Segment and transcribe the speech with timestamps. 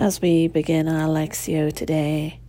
[0.00, 2.40] As we begin our Lectio today,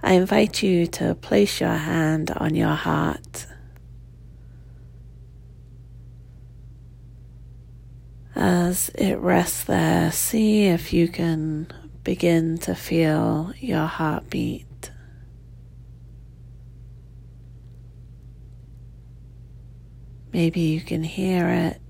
[0.00, 3.48] I invite you to place your hand on your heart.
[8.36, 11.66] As it rests there, see if you can
[12.04, 14.92] begin to feel your heartbeat.
[20.32, 21.80] Maybe you can hear it.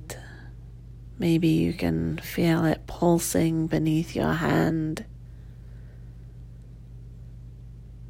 [1.19, 5.05] Maybe you can feel it pulsing beneath your hand.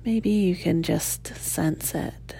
[0.04, 2.36] Maybe you can just sense it.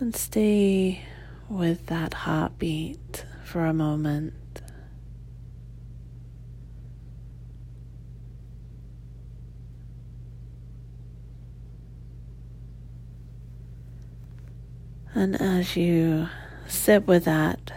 [0.00, 1.02] And stay
[1.48, 4.39] with that heartbeat for a moment.
[15.20, 16.30] And as you
[16.66, 17.72] sit with that,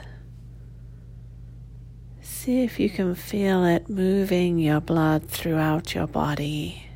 [2.22, 6.88] see if you can feel it moving your blood throughout your body.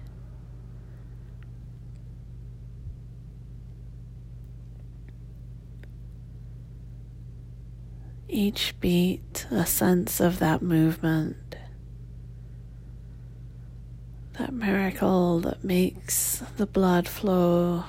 [8.30, 11.58] Each beat, a sense of that movement,
[14.40, 17.84] that miracle that makes the blood flow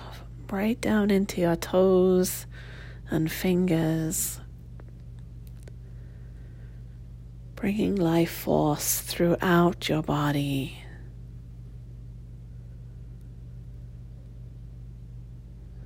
[0.51, 2.47] right down into your toes
[3.11, 4.41] and fingers,
[7.55, 10.83] bringing life force throughout your body.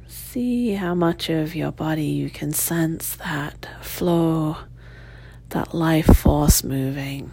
[0.07, 4.57] See how much of your body you can sense that flow,
[5.51, 7.31] that life force moving.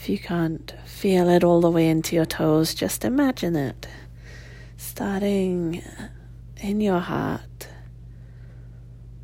[0.00, 3.88] If you can't feel it all the way into your toes, just imagine it
[4.76, 5.82] starting
[6.58, 7.66] in your heart,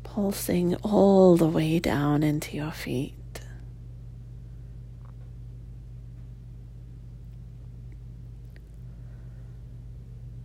[0.03, 3.13] pulsing all the way down into your feet.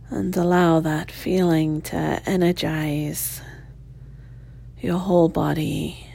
[0.09, 3.41] And allow that feeling to energize
[4.79, 6.10] your whole body.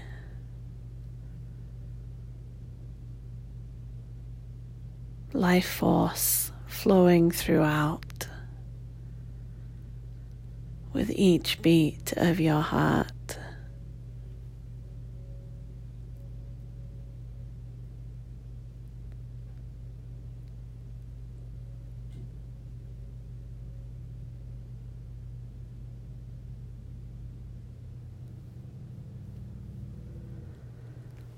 [5.47, 8.27] Life force flowing throughout
[10.93, 13.13] with each beat of your heart.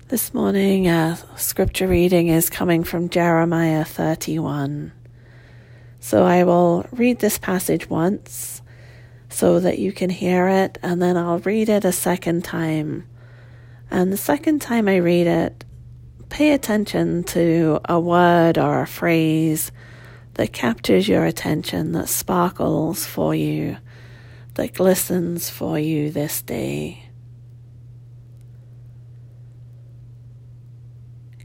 [0.09, 4.91] This morning, our scripture reading is coming from Jeremiah 31.
[5.99, 8.63] So I will read this passage once
[9.29, 13.07] so that you can hear it, and then I'll read it a second time.
[13.91, 15.63] And the second time I read it,
[16.29, 19.71] pay attention to a word or a phrase
[20.33, 23.77] that captures your attention, that sparkles for you,
[24.55, 27.08] that glistens for you this day.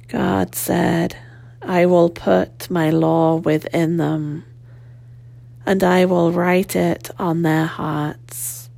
[0.09, 1.17] God said,
[1.63, 4.45] I will put my law within them,
[5.65, 8.69] and I will write it on their hearts,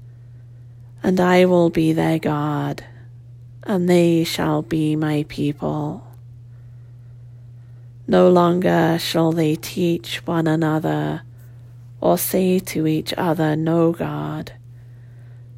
[1.03, 2.85] and I will be their God,
[3.65, 6.07] and they shall be my people.
[8.07, 11.23] No longer shall they teach one another,
[12.01, 14.53] or say to each other, Know God,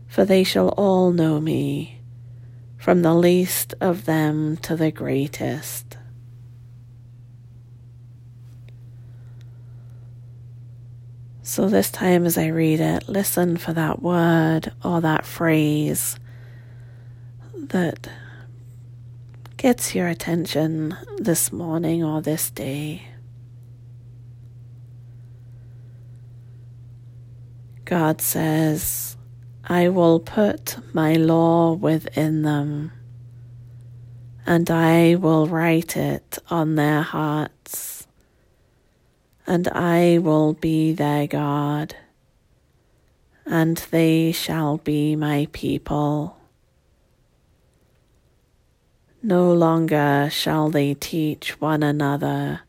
[0.07, 1.98] for they shall all know me
[2.79, 5.99] from the least of them to the greatest.
[11.43, 16.19] So, this time as I read it, listen for that word or that phrase
[17.55, 18.09] that
[19.57, 23.09] gets your attention this morning or this day.
[27.85, 29.18] God says,
[29.65, 32.93] I will put my law within them,
[34.47, 38.07] and I will write it on their hearts,
[39.47, 41.97] and I will be their God,
[43.45, 46.37] and they shall be my people.
[49.23, 52.61] No longer shall they teach one another,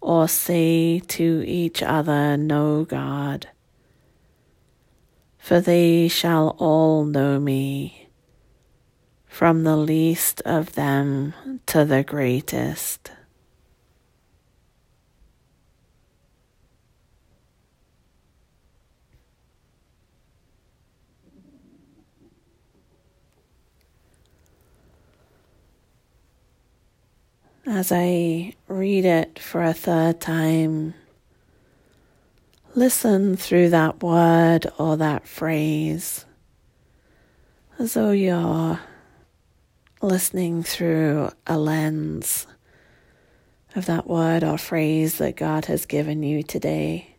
[0.00, 3.48] or say to each other, Know God
[5.38, 8.08] for they shall all know me,
[9.26, 11.32] from the least of them
[11.66, 13.12] to the greatest.
[27.64, 30.94] As I read it for a third time,
[32.74, 36.24] listen through that word or that phrase
[37.78, 38.80] as though you're
[40.02, 42.46] listening through a lens
[43.76, 47.14] of that word or phrase that God has given you today.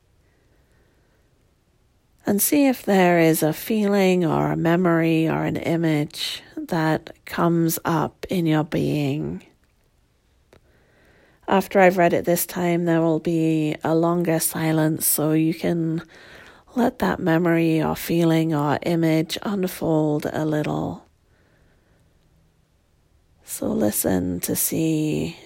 [2.25, 7.79] And see if there is a feeling or a memory or an image that comes
[7.85, 9.43] up in your being.
[11.49, 16.03] After I've read it this time, there will be a longer silence so you can
[16.75, 21.07] let that memory or feeling or image unfold a little.
[23.43, 25.37] So listen to see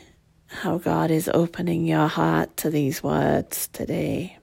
[0.48, 4.38] how God is opening your heart to these words today.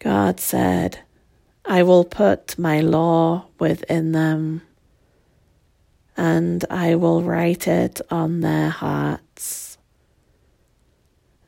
[0.00, 0.98] God said,
[1.64, 4.62] I will put my law within them,
[6.16, 9.78] and I will write it on their hearts,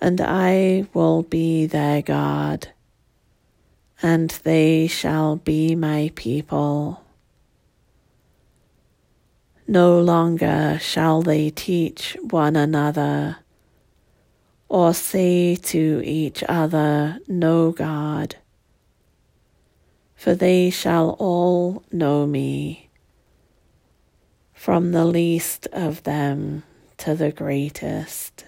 [0.00, 2.68] and I will be their God
[4.04, 7.02] and they shall be my people.
[9.66, 13.38] No longer shall they teach one another,
[14.68, 18.36] or say to each other, Know God,
[20.14, 22.83] for they shall all know me,
[24.64, 26.62] from the least of them
[26.96, 28.46] to the greatest.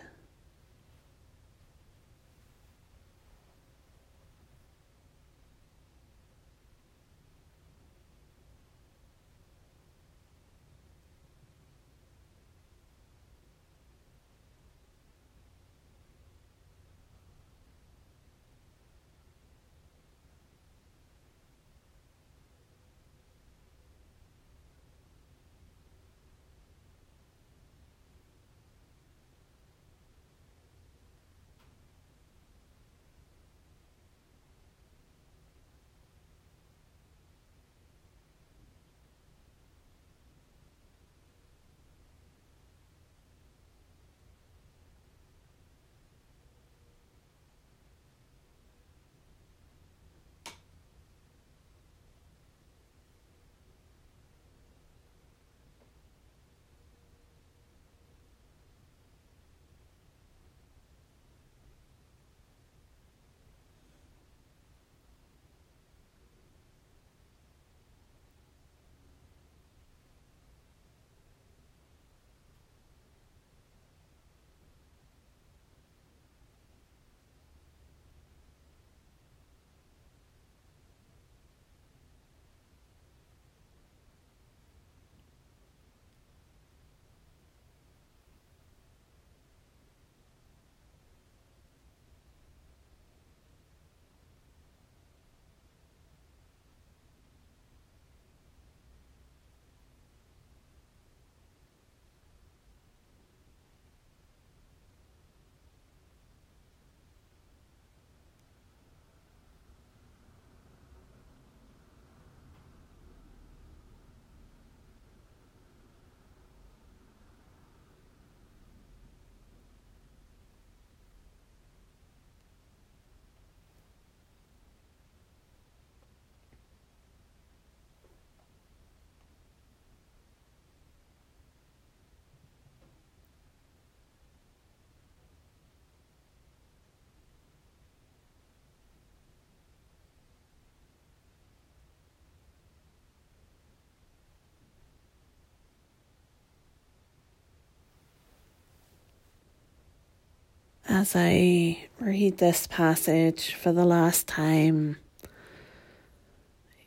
[150.98, 154.96] As I read this passage for the last time,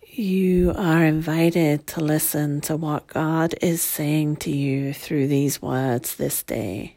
[0.02, 6.16] you are invited to listen to what God is saying to you through these words
[6.16, 6.96] this day.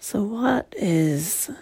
[0.00, 1.52] So, what is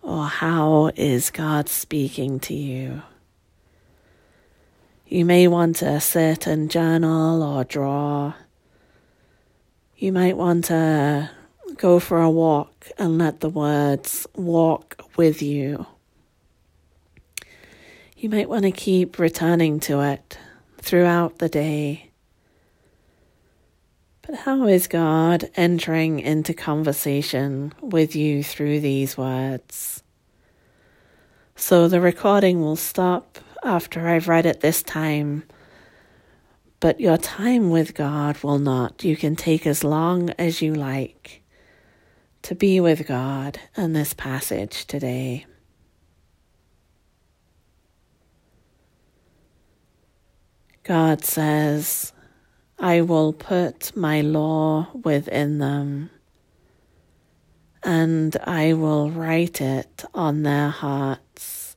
[0.00, 3.02] or how is God speaking to you?
[5.06, 8.32] You may want to sit and journal or draw.
[9.98, 11.30] You might want to
[11.76, 12.30] go for a
[12.98, 15.86] and let the words walk with you.
[18.16, 20.38] You might want to keep returning to it
[20.78, 22.10] throughout the day.
[24.22, 30.02] But how is God entering into conversation with you through these words?
[31.54, 35.44] So the recording will stop after I've read it this time,
[36.80, 39.04] but your time with God will not.
[39.04, 41.42] You can take as long as you like
[42.46, 45.44] to be with God in this passage today.
[50.84, 52.12] God says,
[52.78, 56.10] I will put my law within them,
[57.82, 61.76] and I will write it on their hearts,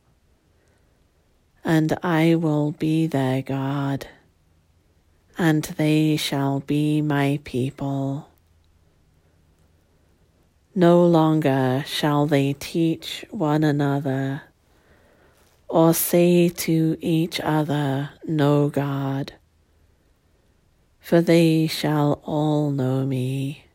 [1.66, 4.06] and I will be their God,
[5.36, 8.29] and they shall be my people.
[10.80, 14.44] No longer shall they teach one another
[15.68, 19.34] or say to each other, Know God,
[21.02, 23.66] for they shall all know me,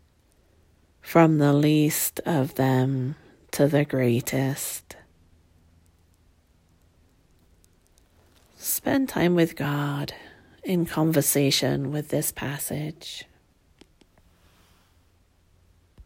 [1.02, 3.16] from the least of them
[3.50, 4.96] to the greatest.
[8.56, 10.14] Spend time with God
[10.62, 13.26] in conversation with this passage.